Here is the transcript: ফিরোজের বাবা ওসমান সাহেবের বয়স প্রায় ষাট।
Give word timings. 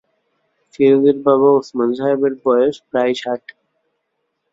ফিরোজের 0.73 1.17
বাবা 1.25 1.49
ওসমান 1.51 1.89
সাহেবের 1.97 2.33
বয়স 2.43 2.75
প্রায় 2.89 3.13
ষাট। 3.15 3.43